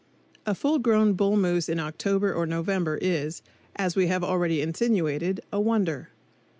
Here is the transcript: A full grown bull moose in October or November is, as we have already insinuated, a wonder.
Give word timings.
A 0.47 0.55
full 0.55 0.79
grown 0.79 1.13
bull 1.13 1.37
moose 1.37 1.69
in 1.69 1.79
October 1.79 2.33
or 2.33 2.47
November 2.47 2.97
is, 3.03 3.43
as 3.75 3.95
we 3.95 4.07
have 4.07 4.23
already 4.23 4.59
insinuated, 4.59 5.41
a 5.51 5.61
wonder. 5.61 6.09